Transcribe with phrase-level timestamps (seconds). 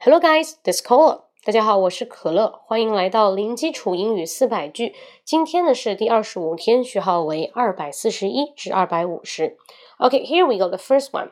[0.00, 1.22] Hello guys, this is Cola。
[1.44, 4.94] 大家好，我是可乐，欢迎来到零基础英语四百句。
[5.24, 9.56] 今天呢是第二十五天，序号为二百四十一至二百五十。
[9.98, 10.68] Okay, here we go.
[10.68, 11.30] The first one.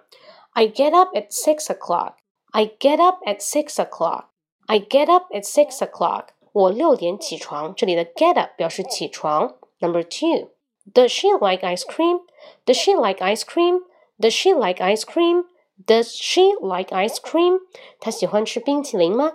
[0.53, 2.15] I get up at six o'clock.
[2.53, 4.27] I get up at six o'clock.
[4.67, 6.29] I get up at six o'clock.
[6.53, 7.75] 我六点起床。
[7.75, 9.57] 这里的 get up 表示起床。
[9.81, 10.51] Number two.
[10.93, 12.21] Does she like ice cream?
[12.67, 13.81] Does she like ice cream?
[14.19, 15.45] Does she like ice cream?
[15.87, 17.59] Does she like ice cream?
[18.01, 19.33] 她喜欢吃冰淇淋吗？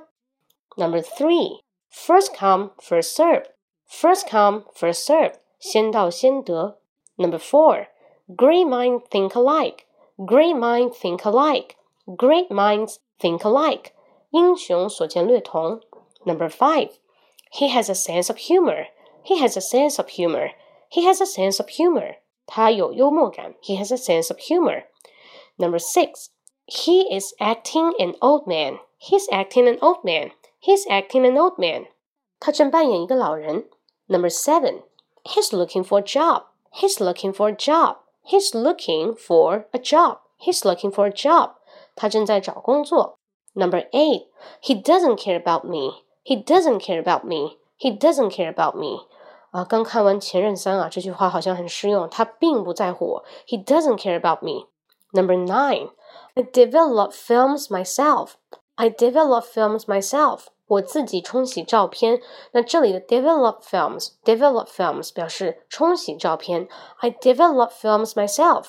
[0.77, 3.45] Number three, first come, first serve.
[3.89, 5.33] First come, first serve.
[5.59, 6.79] 先到先得。
[7.17, 7.87] Number four,
[8.27, 9.85] great minds think alike.
[10.17, 11.75] Great minds think alike.
[12.05, 13.91] Great minds think alike.
[14.29, 15.81] 英雄所见略同。
[16.23, 16.91] Number five,
[17.51, 18.87] he has a sense of humor.
[19.23, 20.51] He has a sense of humor.
[20.89, 22.17] He has a sense of humor.
[22.45, 23.55] 他有幽默感。
[23.61, 24.85] He has a sense of humor.
[25.57, 26.29] Number six,
[26.65, 28.79] he is acting an old man.
[28.97, 30.31] He's acting an old man.
[30.59, 31.87] He's acting an old man.
[32.39, 33.69] 他正扮演一个老人。
[34.07, 34.83] Number seven,
[35.23, 36.43] he's looking for a job.
[36.71, 37.97] He's looking for a job.
[38.23, 40.19] He's looking for a job.
[40.39, 41.51] He's looking for a job.
[41.95, 43.17] 他正在找工作。
[43.53, 44.27] Number eight,
[44.61, 46.03] he doesn't care about me.
[46.23, 47.57] He doesn't care about me.
[47.77, 49.07] He doesn't care about me.
[49.51, 52.07] 啊，刚看完《前任三》啊，这句话好像很适用。
[52.09, 53.25] 他并不在乎我。
[53.47, 54.67] He doesn't care about me.
[55.13, 55.89] Number nine,
[56.35, 58.33] I develop films myself.
[58.75, 60.47] I develop films myself.
[60.67, 62.21] 我自己冲洗照片。
[62.51, 66.67] 那这里的 develop films, develop films 表示冲洗照片。
[66.99, 68.67] I develop films myself.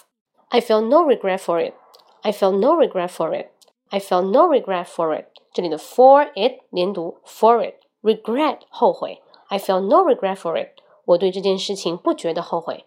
[0.48, 1.74] I feel no regret for it.
[2.22, 3.50] I feel no regret for it.
[3.90, 5.26] I feel no regret for it.
[5.52, 9.22] 这里的 for it 连读 for it regret 后悔。
[9.48, 10.80] I feel no regret for it.
[11.04, 12.86] 我对这件事情不觉得后悔。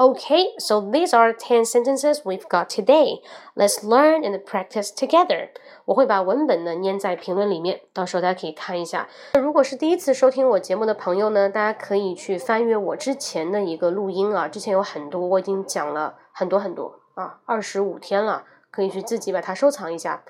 [0.00, 3.20] Okay, so these are 10 sentences we've got today.
[3.56, 5.48] Let's learn and practice together.
[5.86, 9.08] 我会把文本呢粘在评论里面，到时候大家可以看一下。
[9.34, 20.22] 那如果是第一次收听我节目的朋友呢，大家可以去翻阅我之前的一个录音啊，之前有很多，我已经讲了很多很多啊，二十五天了，可以去自己把它收藏一下。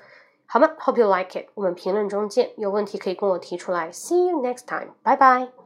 [0.47, 1.45] 好吗？Hope you like it。
[1.53, 3.91] 我们评论中见，有问题可以跟我提出来。
[3.91, 4.93] See you next time.
[5.03, 5.58] Bye bye.